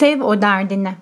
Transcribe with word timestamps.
Sev 0.00 0.22
o 0.22 0.42
derdini. 0.42 0.94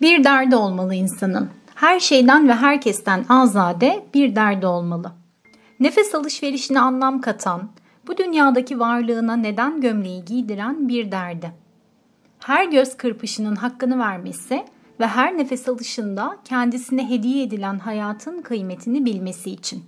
Bir 0.00 0.24
derdi 0.24 0.56
olmalı 0.56 0.94
insanın. 0.94 1.50
Her 1.74 2.00
şeyden 2.00 2.48
ve 2.48 2.54
herkesten 2.54 3.24
azade 3.28 4.06
bir 4.14 4.36
derdi 4.36 4.66
olmalı. 4.66 5.12
Nefes 5.80 6.14
alışverişine 6.14 6.80
anlam 6.80 7.20
katan, 7.20 7.70
bu 8.06 8.16
dünyadaki 8.16 8.80
varlığına 8.80 9.36
neden 9.36 9.80
gömleği 9.80 10.24
giydiren 10.24 10.88
bir 10.88 11.12
derdi. 11.12 11.52
Her 12.38 12.64
göz 12.64 12.96
kırpışının 12.96 13.56
hakkını 13.56 13.98
vermesi 13.98 14.64
ve 15.00 15.06
her 15.06 15.38
nefes 15.38 15.68
alışında 15.68 16.38
kendisine 16.44 17.10
hediye 17.10 17.44
edilen 17.44 17.78
hayatın 17.78 18.42
kıymetini 18.42 19.04
bilmesi 19.04 19.50
için. 19.50 19.84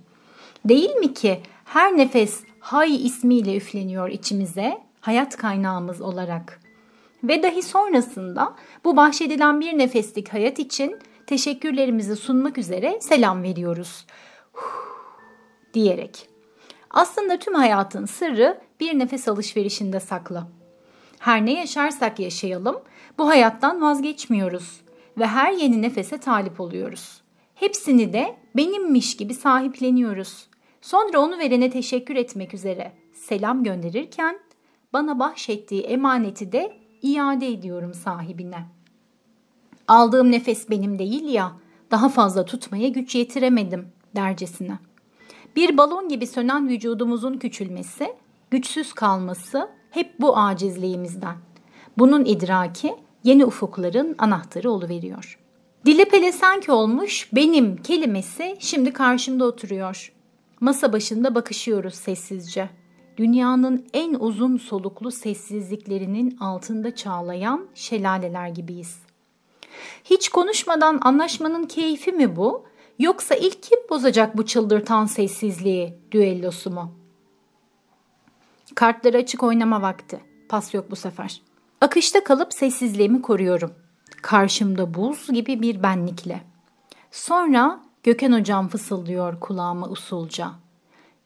Değil 0.65 0.95
mi 0.95 1.13
ki 1.13 1.41
her 1.65 1.97
nefes 1.97 2.43
hay 2.59 3.05
ismiyle 3.05 3.57
üfleniyor 3.57 4.09
içimize, 4.09 4.77
hayat 5.01 5.37
kaynağımız 5.37 6.01
olarak. 6.01 6.66
Ve 7.27 7.43
dahi 7.43 7.61
sonrasında 7.61 8.55
bu 8.83 8.97
bahşedilen 8.97 9.61
bir 9.61 9.77
nefeslik 9.77 10.33
hayat 10.33 10.59
için 10.59 10.99
teşekkürlerimizi 11.27 12.15
sunmak 12.15 12.57
üzere 12.57 12.99
selam 13.01 13.43
veriyoruz. 13.43 14.05
diyerek. 15.73 16.29
Aslında 16.89 17.39
tüm 17.39 17.53
hayatın 17.53 18.05
sırrı 18.05 18.61
bir 18.79 18.99
nefes 18.99 19.27
alışverişinde 19.27 19.99
saklı. 19.99 20.43
Her 21.19 21.45
ne 21.45 21.53
yaşarsak 21.53 22.19
yaşayalım 22.19 22.81
bu 23.17 23.27
hayattan 23.27 23.81
vazgeçmiyoruz 23.81 24.81
ve 25.17 25.27
her 25.27 25.51
yeni 25.51 25.81
nefese 25.81 26.17
talip 26.17 26.59
oluyoruz. 26.59 27.21
Hepsini 27.55 28.13
de 28.13 28.35
benimmiş 28.55 29.17
gibi 29.17 29.33
sahipleniyoruz. 29.33 30.47
Sonra 30.81 31.19
onu 31.19 31.39
verene 31.39 31.69
teşekkür 31.69 32.15
etmek 32.15 32.53
üzere 32.53 32.91
selam 33.13 33.63
gönderirken 33.63 34.39
bana 34.93 35.19
bahşettiği 35.19 35.81
emaneti 35.81 36.51
de 36.51 36.86
iade 37.01 37.47
ediyorum 37.47 37.93
sahibine. 37.93 38.65
Aldığım 39.87 40.31
nefes 40.31 40.69
benim 40.69 40.99
değil 40.99 41.23
ya, 41.23 41.51
daha 41.91 42.09
fazla 42.09 42.45
tutmaya 42.45 42.87
güç 42.87 43.15
yetiremedim 43.15 43.87
dercesine. 44.15 44.79
Bir 45.55 45.77
balon 45.77 46.09
gibi 46.09 46.27
sönen 46.27 46.69
vücudumuzun 46.69 47.37
küçülmesi, 47.37 48.15
güçsüz 48.51 48.93
kalması 48.93 49.69
hep 49.91 50.19
bu 50.19 50.37
acizliğimizden. 50.37 51.35
Bunun 51.97 52.25
idraki 52.25 52.95
yeni 53.23 53.45
ufukların 53.45 54.15
anahtarı 54.17 54.71
oluveriyor. 54.71 55.39
Dile 55.85 56.05
pelesenk 56.05 56.69
olmuş 56.69 57.29
benim 57.33 57.77
kelimesi 57.77 58.55
şimdi 58.59 58.93
karşımda 58.93 59.45
oturuyor. 59.45 60.13
Masa 60.59 60.93
başında 60.93 61.35
bakışıyoruz 61.35 61.93
sessizce. 61.93 62.69
Dünyanın 63.17 63.85
en 63.93 64.13
uzun 64.13 64.57
soluklu 64.57 65.11
sessizliklerinin 65.11 66.37
altında 66.39 66.95
çağlayan 66.95 67.67
şelaleler 67.75 68.47
gibiyiz. 68.47 68.99
Hiç 70.03 70.29
konuşmadan 70.29 70.99
anlaşmanın 71.01 71.63
keyfi 71.63 72.11
mi 72.11 72.35
bu? 72.35 72.65
Yoksa 72.99 73.35
ilk 73.35 73.63
kim 73.63 73.79
bozacak 73.89 74.37
bu 74.37 74.45
çıldırtan 74.45 75.05
sessizliği, 75.05 75.93
düellosu 76.11 76.71
mu? 76.71 76.91
Kartları 78.75 79.17
açık 79.17 79.43
oynama 79.43 79.81
vakti. 79.81 80.19
Pas 80.49 80.73
yok 80.73 80.91
bu 80.91 80.95
sefer. 80.95 81.41
Akışta 81.81 82.23
kalıp 82.23 82.53
sessizliğimi 82.53 83.21
koruyorum. 83.21 83.73
Karşımda 84.21 84.93
buz 84.93 85.27
gibi 85.27 85.61
bir 85.61 85.83
benlikle. 85.83 86.41
Sonra 87.11 87.79
Gökhan 88.03 88.39
hocam 88.39 88.67
fısıldıyor 88.67 89.39
kulağıma 89.39 89.89
usulca. 89.89 90.51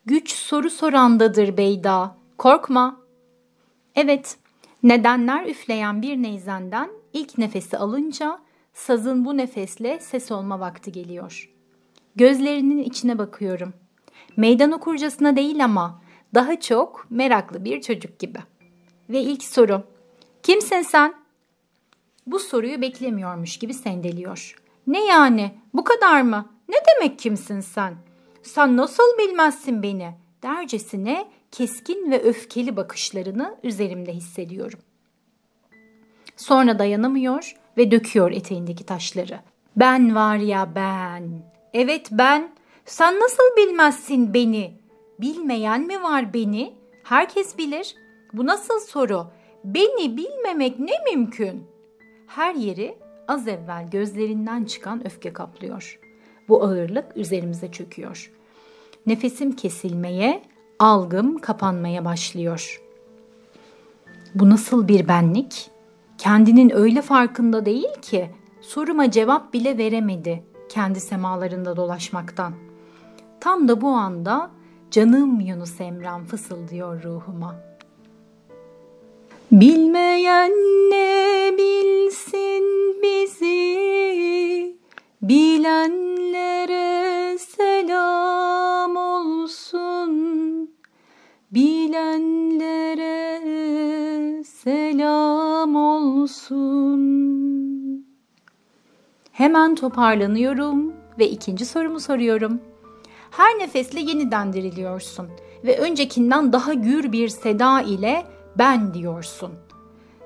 Güç 0.06 0.32
soru 0.32 0.70
sorandadır 0.70 1.58
Beyda. 1.58 2.16
Korkma. 2.38 3.02
Evet, 3.96 4.38
nedenler 4.84 5.46
üfleyen 5.46 6.02
bir 6.02 6.18
neyzenden 6.18 6.90
ilk 7.14 7.38
nefesi 7.38 7.78
alınca 7.78 8.40
sazın 8.74 9.26
bu 9.26 9.38
nefesle 9.38 10.00
ses 10.00 10.32
olma 10.32 10.60
vakti 10.60 10.92
geliyor. 10.92 11.50
Gözlerinin 12.16 12.84
içine 12.84 13.18
bakıyorum. 13.18 13.74
Meydan 14.38 14.72
okurcasına 14.72 15.36
değil 15.36 15.66
ama 15.66 16.02
daha 16.34 16.60
çok 16.60 17.08
meraklı 17.10 17.66
bir 17.66 17.82
çocuk 17.82 18.20
gibi. 18.20 18.40
Ve 19.10 19.22
ilk 19.22 19.44
soru. 19.44 19.84
Kimsin 20.44 20.82
sen? 20.82 21.14
Bu 22.28 22.40
soruyu 22.40 22.82
beklemiyormuş 22.82 23.60
gibi 23.60 23.74
sendeliyor. 23.74 24.62
Ne 24.88 25.06
yani? 25.06 25.52
Bu 25.74 25.84
kadar 25.84 26.22
mı? 26.22 26.50
Ne 26.70 26.76
demek 26.96 27.20
kimsin 27.20 27.60
sen? 27.60 28.11
Sen 28.44 28.78
nasıl 28.78 29.18
bilmezsin 29.18 29.84
beni? 29.84 30.12
Dercesine 30.44 31.28
keskin 31.52 32.12
ve 32.12 32.22
öfkeli 32.22 32.78
bakışlarını 32.78 33.58
üzerimde 33.64 34.14
hissediyorum. 34.14 34.80
Sonra 36.38 36.80
dayanamıyor 36.80 37.56
ve 37.78 37.92
döküyor 37.92 38.32
eteğindeki 38.32 38.86
taşları. 38.86 39.40
Ben 39.76 40.16
var 40.16 40.38
ya 40.38 40.76
ben. 40.76 41.30
Evet 41.74 42.08
ben. 42.12 42.52
Sen 42.86 43.20
nasıl 43.20 43.44
bilmezsin 43.58 44.34
beni? 44.34 44.74
Bilmeyen 45.20 45.82
mi 45.82 46.04
var 46.04 46.34
beni? 46.34 46.74
Herkes 47.04 47.58
bilir. 47.58 47.96
Bu 48.34 48.46
nasıl 48.46 48.80
soru? 48.80 49.28
Beni 49.64 50.18
bilmemek 50.18 50.80
ne 50.80 50.94
mümkün? 51.12 51.64
Her 52.28 52.56
yeri 52.56 52.98
az 53.28 53.48
evvel 53.48 53.88
gözlerinden 53.92 54.64
çıkan 54.64 55.08
öfke 55.08 55.34
kaplıyor. 55.34 56.00
Bu 56.52 56.64
ağırlık 56.64 57.06
üzerimize 57.16 57.72
çöküyor. 57.72 58.32
Nefesim 59.06 59.56
kesilmeye, 59.56 60.44
algım 60.80 61.38
kapanmaya 61.38 62.06
başlıyor. 62.06 62.82
Bu 64.36 64.50
nasıl 64.50 64.88
bir 64.88 65.08
benlik? 65.08 65.72
Kendinin 66.18 66.76
öyle 66.76 67.02
farkında 67.02 67.66
değil 67.66 67.94
ki 68.02 68.30
soruma 68.62 69.12
cevap 69.12 69.54
bile 69.54 69.78
veremedi 69.78 70.44
kendi 70.70 71.00
semalarında 71.00 71.76
dolaşmaktan. 71.76 72.54
Tam 73.40 73.68
da 73.68 73.82
bu 73.82 73.88
anda 73.88 74.52
canım 74.92 75.40
Yunus 75.40 75.82
Emran 75.82 76.26
fısıldıyor 76.26 77.04
ruhuma. 77.04 77.56
Bilmeyen 79.52 80.52
ne 80.90 81.52
bilsin 81.58 82.64
bizi, 83.04 84.78
bilenlere 85.22 86.11
olsun. 96.32 98.06
Hemen 99.32 99.76
toparlanıyorum 99.76 100.94
ve 101.20 101.30
ikinci 101.30 101.66
sorumu 101.66 102.00
soruyorum. 102.00 102.62
Her 103.32 103.60
nefesle 103.60 104.00
yeniden 104.00 104.54
diriliyorsun 104.54 105.28
ve 105.64 105.78
öncekinden 105.78 106.54
daha 106.54 106.74
gür 106.74 107.12
bir 107.12 107.30
seda 107.30 107.82
ile 107.82 108.24
ben 108.58 108.94
diyorsun. 108.94 109.52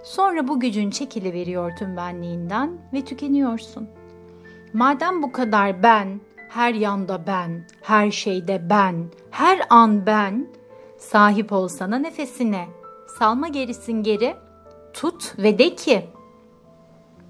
Sonra 0.04 0.48
bu 0.48 0.60
gücün 0.60 0.90
çekili 0.90 1.34
veriyor 1.34 1.72
tüm 1.80 1.98
benliğinden 1.98 2.78
ve 2.94 3.06
tükeniyorsun. 3.06 3.88
Madem 4.74 5.24
bu 5.24 5.32
kadar 5.32 5.84
ben, 5.84 6.22
her 6.50 6.74
yanda 6.74 7.28
ben, 7.28 7.68
her 7.82 8.12
şeyde 8.12 8.70
ben, 8.70 9.06
her 9.32 9.62
an 9.70 10.06
ben, 10.06 10.48
sahip 10.98 11.52
olsana 11.52 11.98
nefesine, 11.98 12.66
salma 13.20 13.48
gerisin 13.48 14.04
geri, 14.04 14.36
tut 14.96 15.34
ve 15.38 15.60
de 15.60 15.76
ki, 15.76 16.06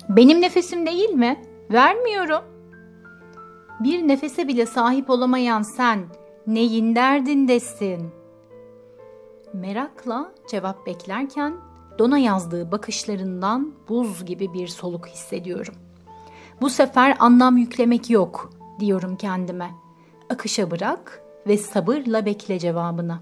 benim 0.10 0.42
nefesim 0.42 0.86
değil 0.86 1.10
mi? 1.10 1.42
Vermiyorum. 1.72 2.44
Bir 3.80 4.08
nefese 4.08 4.48
bile 4.48 4.66
sahip 4.66 5.10
olamayan 5.10 5.62
sen 5.62 6.06
neyin 6.48 6.96
derdindesin? 6.96 8.12
Merakla 9.54 10.32
cevap 10.48 10.86
beklerken 10.88 11.54
Dona 12.00 12.18
yazdığı 12.18 12.72
bakışlarından 12.72 13.74
buz 13.90 14.26
gibi 14.26 14.54
bir 14.54 14.68
soluk 14.68 15.08
hissediyorum. 15.08 15.76
Bu 16.62 16.70
sefer 16.70 17.18
anlam 17.20 17.58
yüklemek 17.58 18.10
yok 18.10 18.50
diyorum 18.80 19.16
kendime. 19.16 19.72
Akışa 20.30 20.72
bırak 20.72 21.24
ve 21.48 21.58
sabırla 21.58 22.26
bekle 22.26 22.60
cevabını. 22.60 23.20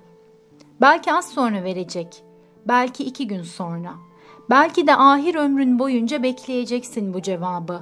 Belki 0.82 1.14
az 1.14 1.30
sonra 1.30 1.64
verecek, 1.64 2.24
belki 2.68 3.04
iki 3.04 3.28
gün 3.28 3.44
sonra, 3.44 3.94
belki 4.50 4.88
de 4.88 4.96
ahir 4.96 5.36
ömrün 5.36 5.80
boyunca 5.80 6.24
bekleyeceksin 6.24 7.14
bu 7.14 7.22
cevabı. 7.22 7.82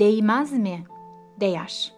Değmez 0.00 0.52
mi? 0.52 0.84
Değer. 1.40 1.92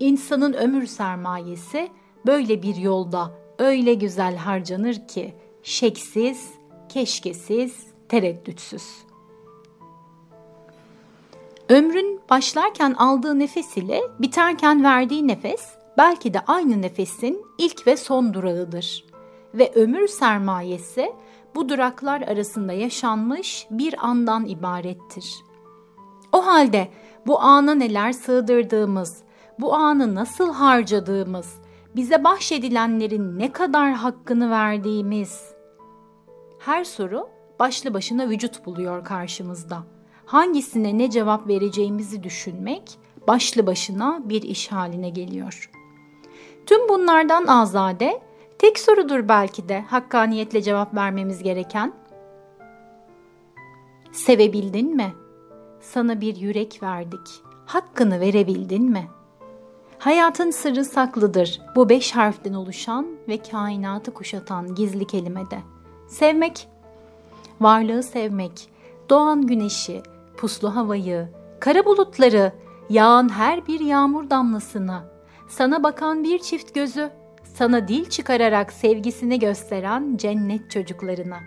İnsanın 0.00 0.52
ömür 0.52 0.86
sermayesi 0.86 1.88
böyle 2.26 2.62
bir 2.62 2.76
yolda 2.76 3.30
öyle 3.58 3.94
güzel 3.94 4.36
harcanır 4.36 5.08
ki 5.08 5.34
şeksiz, 5.62 6.50
keşkesiz, 6.88 7.86
tereddütsüz. 8.08 8.82
Ömrün 11.68 12.20
başlarken 12.30 12.92
aldığı 12.92 13.38
nefes 13.38 13.76
ile 13.76 14.00
biterken 14.18 14.84
verdiği 14.84 15.28
nefes 15.28 15.68
belki 15.98 16.34
de 16.34 16.40
aynı 16.40 16.82
nefesin 16.82 17.44
ilk 17.58 17.86
ve 17.86 17.96
son 17.96 18.34
durağıdır. 18.34 19.04
Ve 19.54 19.72
ömür 19.74 20.08
sermayesi 20.08 21.12
bu 21.54 21.68
duraklar 21.68 22.20
arasında 22.20 22.72
yaşanmış 22.72 23.66
bir 23.70 24.06
andan 24.06 24.46
ibarettir. 24.46 25.34
O 26.32 26.46
halde 26.46 26.88
bu 27.26 27.40
ana 27.40 27.74
neler 27.74 28.12
sığdırdığımız, 28.12 29.22
bu 29.60 29.74
anı 29.74 30.14
nasıl 30.14 30.52
harcadığımız, 30.52 31.54
bize 31.96 32.24
bahşedilenlerin 32.24 33.38
ne 33.38 33.52
kadar 33.52 33.92
hakkını 33.92 34.50
verdiğimiz. 34.50 35.52
Her 36.58 36.84
soru 36.84 37.28
başlı 37.60 37.94
başına 37.94 38.28
vücut 38.28 38.66
buluyor 38.66 39.04
karşımızda. 39.04 39.82
Hangisine 40.26 40.98
ne 40.98 41.10
cevap 41.10 41.48
vereceğimizi 41.48 42.22
düşünmek 42.22 42.98
başlı 43.28 43.66
başına 43.66 44.20
bir 44.24 44.42
iş 44.42 44.72
haline 44.72 45.10
geliyor. 45.10 45.70
Tüm 46.66 46.88
bunlardan 46.88 47.46
azade 47.46 48.20
tek 48.62 48.78
sorudur 48.78 49.28
belki 49.28 49.68
de 49.68 49.80
hakkaniyetle 49.80 50.62
cevap 50.62 50.94
vermemiz 50.94 51.42
gereken. 51.42 51.92
Sevebildin 54.12 54.96
mi? 54.96 55.12
Sana 55.80 56.20
bir 56.20 56.36
yürek 56.36 56.82
verdik. 56.82 57.42
Hakkını 57.66 58.20
verebildin 58.20 58.82
mi?'' 58.82 59.22
Hayatın 60.02 60.50
sırrı 60.50 60.84
saklıdır 60.84 61.60
bu 61.76 61.88
beş 61.88 62.12
harften 62.12 62.52
oluşan 62.52 63.06
ve 63.28 63.38
kainatı 63.38 64.14
kuşatan 64.14 64.74
gizli 64.74 65.06
kelimede. 65.06 65.58
Sevmek, 66.08 66.68
varlığı 67.60 68.02
sevmek, 68.02 68.68
doğan 69.10 69.46
güneşi, 69.46 70.02
puslu 70.36 70.76
havayı, 70.76 71.28
kara 71.60 71.84
bulutları, 71.84 72.52
yağan 72.90 73.28
her 73.28 73.66
bir 73.66 73.80
yağmur 73.80 74.30
damlasını, 74.30 75.02
sana 75.48 75.82
bakan 75.82 76.24
bir 76.24 76.38
çift 76.38 76.74
gözü, 76.74 77.10
sana 77.54 77.88
dil 77.88 78.04
çıkararak 78.04 78.72
sevgisini 78.72 79.38
gösteren 79.38 80.16
cennet 80.16 80.70
çocuklarına. 80.70 81.38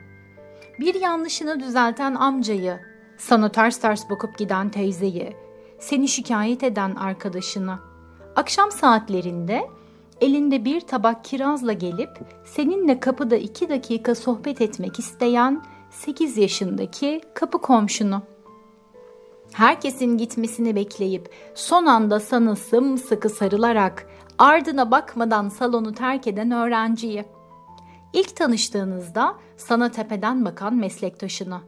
Bir 0.79 0.95
yanlışını 1.01 1.59
düzelten 1.59 2.15
amcayı, 2.15 2.79
sana 3.17 3.51
ters 3.51 3.77
ters 3.77 4.09
bakıp 4.09 4.37
giden 4.37 4.69
teyzeyi, 4.69 5.35
seni 5.79 6.07
şikayet 6.07 6.63
eden 6.63 6.95
arkadaşını, 6.95 7.79
Akşam 8.35 8.71
saatlerinde 8.71 9.69
elinde 10.21 10.65
bir 10.65 10.81
tabak 10.81 11.23
kirazla 11.23 11.73
gelip 11.73 12.09
seninle 12.45 12.99
kapıda 12.99 13.35
iki 13.35 13.69
dakika 13.69 14.15
sohbet 14.15 14.61
etmek 14.61 14.99
isteyen 14.99 15.63
8 15.91 16.37
yaşındaki 16.37 17.21
kapı 17.33 17.61
komşunu. 17.61 18.21
Herkesin 19.51 20.17
gitmesini 20.17 20.75
bekleyip 20.75 21.29
son 21.55 21.85
anda 21.85 22.19
sana 22.19 22.55
sımsıkı 22.55 23.29
sarılarak 23.29 24.07
ardına 24.37 24.91
bakmadan 24.91 25.49
salonu 25.49 25.93
terk 25.93 26.27
eden 26.27 26.51
öğrenciyi. 26.51 27.25
İlk 28.13 28.35
tanıştığınızda 28.35 29.35
sana 29.57 29.91
tepeden 29.91 30.45
bakan 30.45 30.75
meslektaşını. 30.75 31.59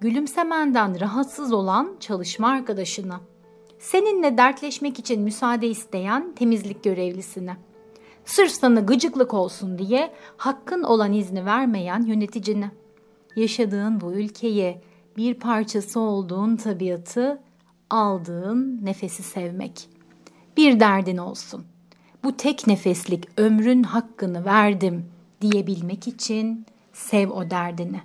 Gülümsemenden 0.00 1.00
rahatsız 1.00 1.52
olan 1.52 1.96
çalışma 2.00 2.48
arkadaşını 2.48 3.20
seninle 3.78 4.38
dertleşmek 4.38 4.98
için 4.98 5.22
müsaade 5.22 5.68
isteyen 5.68 6.32
temizlik 6.34 6.84
görevlisine. 6.84 7.56
Sırf 8.24 8.50
sana 8.50 8.80
gıcıklık 8.80 9.34
olsun 9.34 9.78
diye 9.78 10.12
hakkın 10.36 10.82
olan 10.82 11.12
izni 11.12 11.46
vermeyen 11.46 12.02
yöneticine. 12.02 12.70
Yaşadığın 13.36 14.00
bu 14.00 14.12
ülkeye 14.12 14.82
bir 15.16 15.34
parçası 15.34 16.00
olduğun 16.00 16.56
tabiatı, 16.56 17.42
aldığın 17.90 18.80
nefesi 18.82 19.22
sevmek. 19.22 19.88
Bir 20.56 20.80
derdin 20.80 21.16
olsun. 21.16 21.66
Bu 22.24 22.36
tek 22.36 22.66
nefeslik 22.66 23.28
ömrün 23.36 23.82
hakkını 23.82 24.44
verdim 24.44 25.06
diyebilmek 25.40 26.08
için 26.08 26.66
sev 26.92 27.30
o 27.30 27.50
derdini. 27.50 28.02